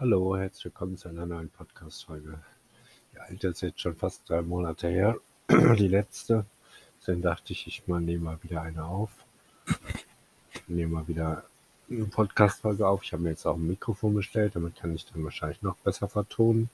Hallo, 0.00 0.36
herzlich 0.36 0.66
willkommen 0.66 0.96
zu 0.96 1.08
einer 1.08 1.26
neuen 1.26 1.50
Podcast-Folge. 1.50 2.38
Die 3.12 3.18
alte 3.18 3.48
ist 3.48 3.62
jetzt 3.62 3.80
schon 3.80 3.96
fast 3.96 4.30
drei 4.30 4.42
Monate 4.42 4.86
her, 4.86 5.16
die 5.50 5.88
letzte. 5.88 6.44
Dann 7.04 7.20
dachte 7.20 7.52
ich, 7.52 7.66
ich 7.66 7.88
mal 7.88 8.00
nehme 8.00 8.26
mal 8.26 8.38
wieder 8.44 8.62
eine 8.62 8.84
auf. 8.84 9.10
Nehme 10.68 10.94
mal 10.94 11.08
wieder 11.08 11.42
eine 11.90 12.04
Podcast-Folge 12.04 12.86
auf. 12.86 13.02
Ich 13.02 13.12
habe 13.12 13.24
mir 13.24 13.30
jetzt 13.30 13.44
auch 13.44 13.56
ein 13.56 13.66
Mikrofon 13.66 14.14
bestellt, 14.14 14.54
damit 14.54 14.76
kann 14.76 14.94
ich 14.94 15.04
dann 15.04 15.24
wahrscheinlich 15.24 15.62
noch 15.62 15.74
besser 15.78 16.06
vertonen. 16.06 16.70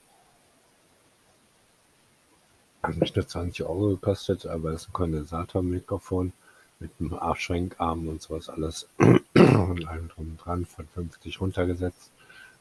Hat 2.82 2.98
mich 2.98 3.16
nur 3.16 3.26
20 3.26 3.64
Euro 3.64 3.88
gekostet, 3.88 4.44
aber 4.44 4.72
es 4.72 4.82
ist 4.82 4.88
ein 4.90 4.92
Kondensatormikrofon 4.92 6.34
mit 6.78 6.90
einem 7.00 7.14
Abschwenkarm 7.14 8.06
und 8.06 8.20
sowas 8.20 8.50
alles 8.50 8.86
und 8.98 9.88
allem 9.88 10.08
drum 10.08 10.32
und 10.32 10.44
dran 10.44 10.66
von 10.66 10.86
50 10.88 11.40
runtergesetzt 11.40 12.10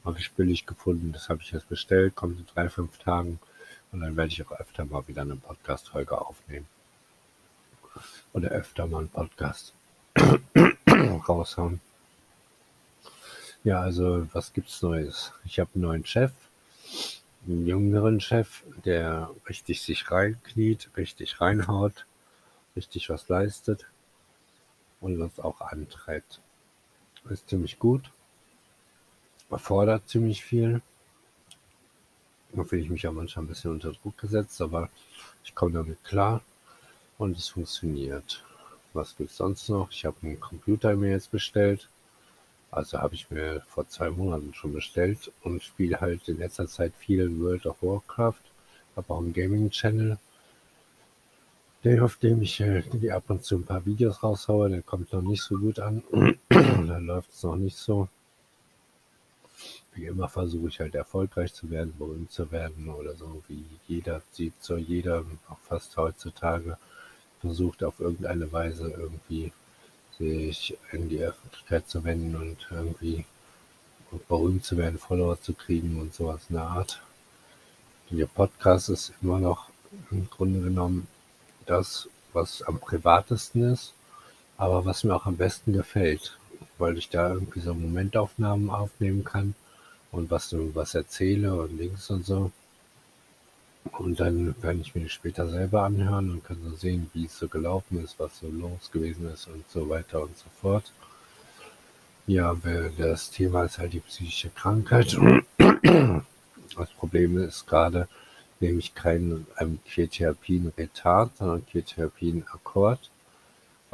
habe 0.06 0.20
ich 0.20 0.32
billig 0.32 0.66
gefunden. 0.66 1.12
Das 1.14 1.30
habe 1.30 1.42
ich 1.42 1.52
jetzt 1.52 1.70
bestellt, 1.70 2.16
kommt 2.16 2.40
in 2.40 2.46
drei, 2.54 2.70
fünf 2.70 2.98
Tagen. 2.98 3.40
Und 3.92 4.02
dann 4.02 4.18
werde 4.18 4.32
ich 4.32 4.46
auch 4.46 4.52
öfter 4.52 4.86
mal 4.86 5.08
wieder 5.08 5.22
eine 5.22 5.36
Podcast-Folge 5.36 6.20
aufnehmen. 6.20 6.68
Oder 8.34 8.50
öfter 8.50 8.88
mal 8.88 9.00
einen 9.00 9.10
Podcast 9.10 9.74
raushauen. 11.28 11.80
Ja, 13.64 13.80
also 13.80 14.28
was 14.34 14.52
gibt's 14.52 14.82
Neues? 14.82 15.32
Ich 15.46 15.60
habe 15.60 15.70
einen 15.76 15.84
neuen 15.84 16.06
Chef, 16.06 16.32
einen 17.48 17.66
jüngeren 17.66 18.20
Chef, 18.20 18.64
der 18.84 19.30
richtig 19.48 19.82
sich 19.82 20.10
reinkniet, 20.12 20.90
richtig 20.98 21.40
reinhaut, 21.40 22.06
richtig 22.76 23.10
was 23.10 23.30
leistet 23.30 23.88
und 25.00 25.22
uns 25.22 25.40
auch 25.40 25.62
antreibt. 25.62 26.42
Ist 27.30 27.48
ziemlich 27.48 27.80
gut 27.80 28.12
erfordert 29.54 30.08
ziemlich 30.08 30.44
viel. 30.44 30.82
Da 32.54 32.64
fühle 32.64 32.84
ich 32.84 32.90
mich 32.90 33.04
ja 33.04 33.12
manchmal 33.12 33.46
ein 33.46 33.48
bisschen 33.48 33.72
unter 33.72 33.94
Druck 33.94 34.18
gesetzt, 34.18 34.62
aber 34.62 34.90
ich 35.44 35.56
komme 35.56 35.74
damit 35.74 36.04
klar 36.04 36.42
und 37.18 37.38
es 37.38 37.48
funktioniert. 37.50 38.44
Was 38.94 39.16
gibt 39.16 39.32
es 39.32 39.38
sonst 39.38 39.70
noch? 39.70 39.90
Ich 39.92 40.06
habe 40.06 40.18
einen 40.22 40.40
Computer 40.40 40.96
mir 40.96 41.12
jetzt 41.12 41.32
bestellt. 41.32 41.90
Also 42.70 43.00
habe 43.00 43.16
ich 43.16 43.30
mir 43.32 43.62
vor 43.68 43.88
zwei 43.88 44.10
Monaten 44.10 44.54
schon 44.54 44.74
bestellt 44.74 45.32
und 45.44 45.64
spiele 45.64 46.00
halt 46.00 46.28
in 46.28 46.38
letzter 46.38 46.68
Zeit 46.68 46.94
viel 46.98 47.40
World 47.40 47.66
of 47.66 47.82
Warcraft. 47.82 48.42
Habe 48.96 49.14
auch 49.14 49.20
einen 49.20 49.34
Gaming-Channel, 49.34 50.18
auf 52.02 52.16
dem 52.18 52.42
ich 52.42 52.60
äh, 52.62 52.84
ab 53.12 53.24
und 53.28 53.44
zu 53.44 53.58
ein 53.58 53.66
paar 53.66 53.86
Videos 53.86 54.24
raushaue. 54.24 54.70
Der 54.70 54.82
kommt 54.84 55.12
noch 55.12 55.22
nicht 55.22 55.42
so 55.42 55.58
gut 55.58 55.80
an. 55.80 56.04
da 56.50 56.98
läuft 56.98 57.32
es 57.32 57.44
noch 57.44 57.56
nicht 57.56 57.78
so 57.78 58.08
wie 59.94 60.06
immer 60.06 60.28
versuche 60.28 60.70
ich 60.70 60.80
halt 60.80 60.96
erfolgreich 60.96 61.54
zu 61.54 61.70
werden, 61.70 61.94
berühmt 61.98 62.32
zu 62.32 62.52
werden 62.52 62.90
oder 62.90 63.16
so, 63.16 63.44
wie 63.48 63.66
jeder 63.88 64.22
sieht, 64.32 64.54
so 64.60 64.76
jeder, 64.76 65.24
auch 65.50 65.60
fast 65.68 65.96
heutzutage, 65.98 66.78
versucht 67.42 67.84
auf 67.84 68.00
irgendeine 68.00 68.52
Weise 68.52 68.90
irgendwie 68.90 69.52
sich 70.18 70.78
in 70.92 71.10
die 71.10 71.20
Öffentlichkeit 71.20 71.88
zu 71.90 72.04
wenden 72.04 72.36
und 72.36 72.68
irgendwie 72.72 73.26
berühmt 74.28 74.64
zu 74.64 74.78
werden, 74.78 75.00
Follower 75.00 75.40
zu 75.42 75.54
kriegen 75.54 76.00
und 76.00 76.14
sowas 76.14 76.42
in 76.50 76.56
der 76.56 76.66
Art. 76.66 77.02
Der 78.10 78.28
Podcast 78.28 78.90
ist 78.90 79.14
immer 79.22 79.40
noch 79.40 79.70
im 80.12 80.30
Grunde 80.30 80.62
genommen 80.62 81.08
das, 81.66 82.08
was 82.32 82.62
am 82.62 82.80
privatesten 82.80 83.74
ist, 83.74 83.94
aber 84.58 84.86
was 84.86 85.04
mir 85.04 85.16
auch 85.16 85.26
am 85.26 85.38
besten 85.38 85.74
gefällt, 85.74 86.38
weil 86.78 86.98
ich 86.98 87.10
da 87.10 87.34
irgendwie 87.34 87.60
so 87.60 87.74
Momentaufnahmen 87.74 88.70
aufnehmen 88.70 89.24
kann 89.24 89.56
und 90.12 90.32
was 90.32 90.56
was 90.74 90.96
erzähle 90.96 91.56
und 91.56 91.78
links 91.78 92.10
und 92.10 92.26
so. 92.26 92.52
Und 93.92 94.20
dann 94.20 94.56
werde 94.62 94.80
ich 94.80 94.96
mir 94.96 95.10
später 95.10 95.50
selber 95.50 95.84
anhören 95.84 96.32
und 96.32 96.46
kann 96.46 96.58
so 96.64 96.76
sehen, 96.76 97.10
wie 97.14 97.26
es 97.26 97.38
so 97.38 97.48
gelaufen 97.48 98.04
ist, 98.04 98.18
was 98.18 98.40
so 98.40 98.48
los 98.48 98.92
gewesen 98.92 99.30
ist 99.32 99.48
und 99.48 99.70
so 99.70 99.90
weiter 99.90 100.22
und 100.22 100.38
so 100.38 100.46
fort. 100.62 100.92
Ja, 102.26 102.56
das 102.98 103.32
Thema 103.32 103.66
ist 103.66 103.80
halt 103.80 103.94
die 103.94 104.00
psychische 104.00 104.50
Krankheit. 104.50 105.18
Das 106.78 106.90
Problem 106.98 107.38
ist 107.38 107.68
gerade, 107.68 108.08
nämlich 108.60 108.96
kein 108.96 109.46
ähm, 109.60 109.80
Ketherapin-Retard, 109.86 111.38
sondern 111.38 111.66
Ketherapin-Akkord, 111.66 113.12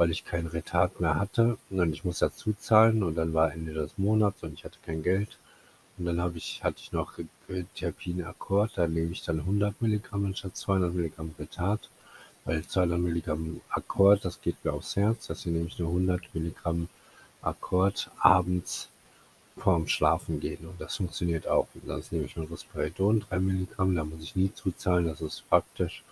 weil 0.00 0.10
ich 0.12 0.24
kein 0.24 0.46
Retard 0.46 0.98
mehr 0.98 1.16
hatte. 1.20 1.58
Und 1.68 1.92
ich 1.92 2.06
muss 2.06 2.20
dazu 2.20 2.54
zahlen. 2.54 3.02
Und 3.02 3.16
dann 3.16 3.34
war 3.34 3.52
Ende 3.52 3.74
des 3.74 3.98
Monats 3.98 4.42
und 4.42 4.54
ich 4.54 4.64
hatte 4.64 4.78
kein 4.82 5.02
Geld. 5.02 5.36
Und 5.98 6.06
dann 6.06 6.22
habe 6.22 6.38
ich, 6.38 6.64
hatte 6.64 6.78
ich 6.78 6.90
noch 6.90 7.18
Terpin 7.74 8.24
Akkord, 8.24 8.72
da 8.76 8.88
nehme 8.88 9.12
ich 9.12 9.22
dann 9.22 9.40
100 9.40 9.82
Milligramm 9.82 10.24
anstatt 10.24 10.56
200 10.56 10.94
Milligramm 10.94 11.34
Retard, 11.38 11.90
weil 12.46 12.64
200 12.64 12.98
Milligramm 12.98 13.60
Akkord, 13.68 14.24
das 14.24 14.40
geht 14.40 14.64
mir 14.64 14.72
aufs 14.72 14.96
Herz, 14.96 15.26
deswegen 15.26 15.56
nehme 15.56 15.68
ich 15.68 15.78
nur 15.78 15.88
100 15.88 16.34
Milligramm 16.34 16.88
Akkord 17.42 18.10
abends 18.20 18.88
vorm 19.58 19.86
Schlafen 19.86 20.40
gehen. 20.40 20.66
Und 20.66 20.80
das 20.80 20.96
funktioniert 20.96 21.46
auch. 21.46 21.68
Und 21.74 21.86
sonst 21.86 22.10
nehme 22.10 22.24
ich 22.24 22.36
nur 22.36 22.50
Risperidon, 22.50 23.20
3 23.28 23.38
Milligramm, 23.38 23.94
da 23.94 24.04
muss 24.04 24.22
ich 24.22 24.34
nie 24.34 24.50
zuzahlen, 24.54 25.04
das 25.04 25.20
ist 25.20 25.46
praktisch. 25.50 26.02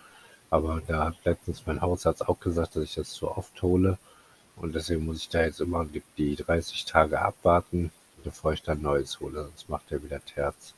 Aber 0.51 0.83
da 0.87 1.07
hat 1.07 1.17
letztens 1.25 1.67
mein 1.67 1.81
Hausarzt 1.81 2.29
auch 2.29 2.41
gesagt, 2.41 2.77
dass 2.77 2.85
ich 2.85 2.95
das 2.95 3.11
zu 3.11 3.31
oft 3.31 3.61
hole. 3.63 3.99
Und 4.57 4.75
deswegen 4.75 5.05
muss 5.05 5.19
ich 5.19 5.29
da 5.29 5.43
jetzt 5.43 5.61
immer 5.61 5.87
die 6.17 6.37
30 6.37 6.85
Tage 6.85 7.21
abwarten 7.21 7.91
bevor 8.25 8.53
ich 8.53 8.63
dann 8.63 8.83
Neues 8.83 9.21
hole, 9.21 9.45
sonst 9.45 9.69
macht 9.69 9.91
er 9.91 10.03
wieder 10.03 10.25
Terz. 10.25 10.75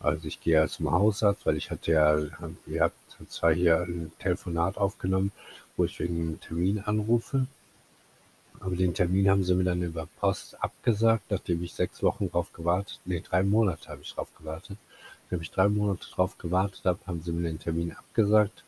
Also 0.00 0.28
ich 0.28 0.40
gehe 0.40 0.54
ja 0.54 0.68
zum 0.68 0.90
Hausarzt, 0.90 1.44
weil 1.44 1.56
ich 1.56 1.70
hatte 1.70 1.92
ja, 1.92 2.18
ihr 2.66 2.82
habt 2.82 2.96
zwar 3.28 3.52
hier 3.52 3.80
ein 3.82 4.12
Telefonat 4.18 4.76
aufgenommen, 4.76 5.32
wo 5.76 5.84
ich 5.84 5.98
wegen 5.98 6.20
einem 6.20 6.40
Termin 6.40 6.80
anrufe, 6.80 7.46
aber 8.60 8.76
den 8.76 8.94
Termin 8.94 9.28
haben 9.28 9.44
sie 9.44 9.54
mir 9.54 9.64
dann 9.64 9.82
über 9.82 10.08
Post 10.18 10.62
abgesagt, 10.62 11.30
nachdem 11.30 11.62
ich 11.62 11.74
sechs 11.74 12.02
Wochen 12.02 12.30
drauf 12.30 12.52
gewartet, 12.52 13.00
nee, 13.04 13.20
drei 13.20 13.42
Monate 13.42 13.88
habe 13.88 14.02
ich 14.02 14.14
drauf 14.14 14.28
gewartet. 14.36 14.78
Nachdem 15.24 15.42
ich 15.42 15.50
drei 15.50 15.68
Monate 15.68 16.08
drauf 16.10 16.38
gewartet 16.38 16.80
habe, 16.84 16.98
haben 17.06 17.22
sie 17.22 17.32
mir 17.32 17.48
den 17.48 17.60
Termin 17.60 17.92
abgesagt 17.92 18.64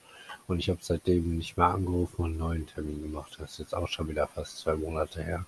und 0.50 0.59
ich 0.59 0.69
habe 0.69 0.81
seitdem 0.83 1.37
nicht 1.37 1.56
mehr 1.56 1.69
angerufen 1.69 2.22
und 2.22 2.31
einen 2.31 2.38
neuen 2.38 2.66
Termin 2.66 3.03
gemacht. 3.03 3.37
Das 3.38 3.53
ist 3.53 3.59
jetzt 3.61 3.75
auch 3.75 3.88
schon 3.88 4.09
wieder 4.09 4.27
fast 4.27 4.59
zwei 4.59 4.75
Monate 4.75 5.22
her. 5.22 5.47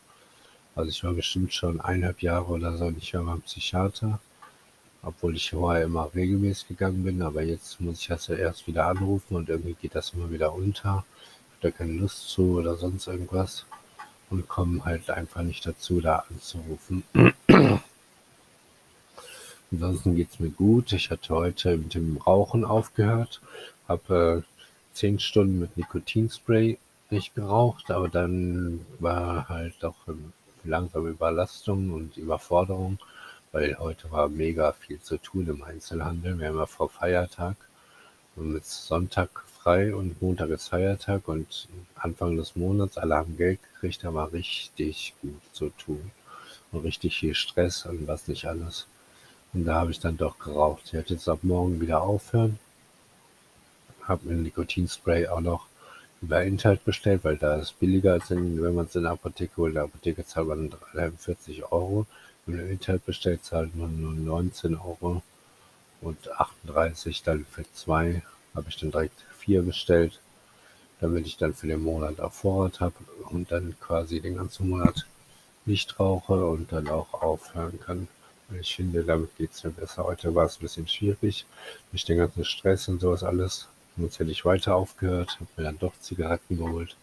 Also 0.75 0.91
ich 0.91 1.03
war 1.05 1.13
bestimmt 1.13 1.53
schon 1.53 1.81
eineinhalb 1.81 2.23
Jahre 2.23 2.47
oder 2.47 2.77
so 2.77 2.89
nicht 2.91 3.12
mehr 3.12 3.23
beim 3.23 3.43
Psychiater, 3.43 4.21
obwohl 5.03 5.37
ich 5.37 5.51
vorher 5.51 5.85
immer 5.85 6.09
regelmäßig 6.15 6.69
gegangen 6.69 7.05
bin, 7.05 7.21
aber 7.21 7.43
jetzt 7.43 7.81
muss 7.81 8.01
ich 8.01 8.07
das 8.07 8.29
ja 8.29 8.37
erst 8.37 8.67
wieder 8.67 8.87
anrufen 8.87 9.37
und 9.37 9.49
irgendwie 9.49 9.75
geht 9.75 9.95
das 9.95 10.11
immer 10.15 10.31
wieder 10.31 10.55
unter. 10.55 11.05
Ich 11.59 11.62
habe 11.62 11.62
da 11.62 11.71
keine 11.73 11.93
Lust 11.95 12.29
zu 12.29 12.59
oder 12.59 12.77
sonst 12.77 13.07
irgendwas 13.07 13.67
und 14.31 14.49
komme 14.49 14.85
halt 14.85 15.11
einfach 15.11 15.43
nicht 15.43 15.67
dazu, 15.67 16.01
da 16.01 16.25
anzurufen. 16.31 17.03
Ansonsten 19.73 20.17
geht 20.17 20.31
es 20.31 20.41
mir 20.41 20.51
gut. 20.51 20.93
Ich 20.93 21.11
hatte 21.11 21.35
heute 21.35 21.77
mit 21.77 21.95
dem 21.95 22.19
Rauchen 22.19 22.65
aufgehört, 22.65 23.41
habe 23.89 24.45
äh, 24.47 24.52
zehn 24.93 25.19
Stunden 25.19 25.59
mit 25.59 25.77
Nikotinspray 25.77 26.79
nicht 27.11 27.35
geraucht, 27.35 27.91
aber 27.91 28.09
dann 28.09 28.87
war 28.99 29.49
halt 29.49 29.75
doch 29.81 29.97
langsame 30.65 31.11
Überlastung 31.11 31.91
und 31.91 32.17
Überforderung, 32.17 32.99
weil 33.53 33.79
heute 33.79 34.11
war 34.11 34.29
mega 34.29 34.73
viel 34.73 35.01
zu 35.01 35.19
tun 35.19 35.47
im 35.49 35.63
Einzelhandel. 35.63 36.39
Wir 36.39 36.49
haben 36.49 36.57
ja 36.57 36.67
vor 36.67 36.89
Feiertag 36.89 37.57
und 38.37 38.53
mit 38.53 38.65
Sonntag 38.65 39.45
frei 39.63 39.95
und 39.95 40.21
Montag 40.23 40.51
ist 40.51 40.69
Feiertag 40.69 41.29
und 41.29 41.69
Anfang 41.95 42.37
des 42.37 42.57
Monats 42.57 42.99
alle 42.99 43.17
haben 43.17 43.37
Geld 43.37 43.61
gekriegt, 43.75 44.03
da 44.03 44.15
war 44.15 44.33
richtig 44.33 45.15
gut 45.21 45.41
zu 45.53 45.69
tun 45.71 46.11
und 46.73 46.81
richtig 46.85 47.19
viel 47.19 47.35
Stress 47.35 47.87
und 47.87 48.09
was 48.09 48.29
nicht 48.29 48.47
alles. 48.47 48.87
Und 49.53 49.67
da 49.67 49.75
habe 49.75 49.91
ich 49.91 50.00
dann 50.00 50.17
doch 50.17 50.38
geraucht. 50.38 50.83
Ich 50.87 50.93
werde 50.95 51.15
jetzt 51.15 51.29
ab 51.29 51.41
morgen 51.43 51.81
wieder 51.81 52.03
aufhören. 52.03 52.59
Habe 54.06 54.28
mir 54.28 54.34
ein 54.34 54.43
Nikotinspray 54.43 55.28
auch 55.28 55.40
noch 55.40 55.66
über 56.20 56.43
Internet 56.44 56.84
bestellt, 56.84 57.25
weil 57.25 57.37
da 57.37 57.56
ist 57.56 57.78
billiger 57.81 58.12
als 58.14 58.31
in, 58.31 58.62
wenn 58.62 58.75
man 58.75 58.87
es 58.87 58.94
in 58.94 59.02
der 59.02 59.12
Apotheke 59.12 59.56
holt. 59.56 59.70
In 59.70 59.75
der 59.75 59.84
Apotheke 59.84 60.25
zahlt 60.25 60.46
man 60.49 60.72
43 60.93 61.64
Euro. 61.64 62.06
Wenn 62.46 62.56
man 62.56 62.66
im 62.66 62.72
Internet 62.72 63.06
bestellt, 63.06 63.44
zahlt 63.44 63.75
man 63.76 64.00
nur 64.00 64.12
19 64.12 64.76
Euro 64.76 65.22
und 66.02 66.31
38 66.32 67.22
dann 67.22 67.46
für 67.50 67.64
zwei 67.72 68.22
habe 68.54 68.69
ich 68.69 68.76
dann 68.76 68.90
direkt 68.90 69.25
vier 69.38 69.62
bestellt, 69.62 70.20
damit 71.00 71.26
ich 71.26 71.37
dann 71.37 71.54
für 71.54 71.66
den 71.66 71.82
Monat 71.82 72.20
auf 72.20 72.34
Vorrat 72.34 72.81
habe 72.81 72.94
und 73.31 73.50
dann 73.50 73.75
quasi 73.81 74.20
den 74.20 74.37
ganzen 74.37 74.69
Monat 74.69 75.06
nicht 75.64 75.99
rauche 75.99 76.46
und 76.46 76.72
dann 76.72 76.88
auch 76.88 77.14
aufhören 77.14 77.78
kann. 77.81 78.08
Ich 78.60 78.76
finde, 78.76 79.04
damit 79.04 79.34
geht 79.37 79.52
es 79.52 79.64
mir 79.64 79.70
besser. 79.70 80.04
Heute 80.04 80.34
war 80.34 80.44
es 80.44 80.56
ein 80.56 80.62
bisschen 80.62 80.87
schwierig, 80.87 81.46
durch 81.90 82.04
den 82.04 82.19
ganzen 82.19 82.44
Stress 82.44 82.88
und 82.88 83.00
sowas 83.00 83.22
alles. 83.22 83.69
Jetzt 83.97 84.19
hätte 84.19 84.31
ich 84.31 84.44
weiter 84.44 84.75
aufgehört, 84.75 85.39
habe 85.39 85.50
mir 85.56 85.65
dann 85.65 85.79
doch 85.79 85.93
Zigaretten 86.00 86.56
geholt 86.56 86.97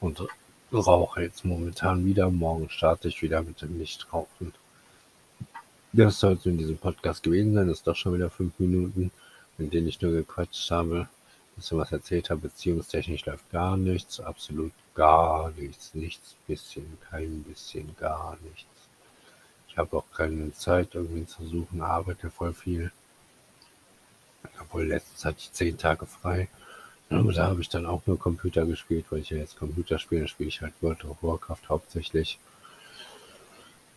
und 0.00 0.22
rauche 0.72 1.22
jetzt 1.22 1.44
momentan 1.44 2.04
wieder. 2.04 2.30
Morgen 2.30 2.68
starte 2.68 3.08
ich 3.08 3.22
wieder 3.22 3.42
mit 3.42 3.62
dem 3.62 3.78
Nichtrauchen. 3.78 4.52
Das 5.92 6.20
soll 6.20 6.34
es 6.34 6.44
in 6.44 6.58
diesem 6.58 6.76
Podcast 6.76 7.22
gewesen 7.22 7.54
sein. 7.54 7.68
Das 7.68 7.78
ist 7.78 7.86
doch 7.86 7.96
schon 7.96 8.14
wieder 8.14 8.28
fünf 8.28 8.58
Minuten, 8.58 9.10
in 9.56 9.70
denen 9.70 9.88
ich 9.88 10.00
nur 10.02 10.12
gequatscht 10.12 10.70
habe, 10.70 11.08
bisschen 11.56 11.78
was 11.78 11.92
erzählt 11.92 12.30
habe. 12.30 12.42
Beziehungstechnisch 12.42 13.26
läuft 13.26 13.50
gar 13.50 13.76
nichts, 13.76 14.20
absolut 14.20 14.72
gar 14.94 15.50
nichts, 15.52 15.94
nichts, 15.94 16.36
bisschen, 16.46 16.98
kein 17.10 17.42
bisschen, 17.42 17.96
gar 17.98 18.36
nichts. 18.42 18.66
Ich 19.68 19.78
habe 19.78 19.96
auch 19.96 20.10
keine 20.14 20.52
Zeit 20.52 20.94
irgendwie 20.94 21.26
zu 21.26 21.44
suchen, 21.44 21.80
arbeite 21.80 22.30
voll 22.30 22.52
viel. 22.52 22.92
Obwohl 24.60 24.86
letztens 24.86 25.24
hatte 25.24 25.38
ich 25.38 25.52
zehn 25.52 25.78
Tage 25.78 26.06
frei. 26.06 26.48
Aber 27.10 27.32
da 27.32 27.46
habe 27.46 27.60
ich 27.62 27.68
dann 27.68 27.86
auch 27.86 28.02
nur 28.06 28.18
Computer 28.18 28.66
gespielt, 28.66 29.06
weil 29.10 29.20
ich 29.20 29.30
ja 29.30 29.38
jetzt 29.38 29.58
Computer 29.58 29.98
spiele, 29.98 30.28
spiele 30.28 30.48
ich 30.48 30.60
halt 30.60 30.74
World 30.82 31.04
of 31.04 31.22
Warcraft 31.22 31.68
hauptsächlich. 31.68 32.38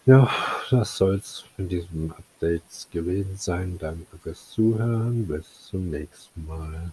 Ja, 0.05 0.29
das 0.69 0.97
soll's 0.97 1.43
in 1.57 1.69
diesem 1.69 2.11
Update 2.11 2.87
gewesen 2.91 3.37
sein. 3.37 3.77
Danke 3.77 4.17
fürs 4.17 4.49
Zuhören. 4.49 5.27
Bis 5.27 5.67
zum 5.67 5.89
nächsten 5.89 6.47
Mal. 6.47 6.91